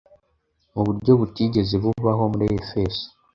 mu 0.73 0.81
buryo 0.87 1.11
butigeze 1.19 1.75
bubaho 1.83 2.23
muri 2.33 2.45
Efeso, 2.61 3.05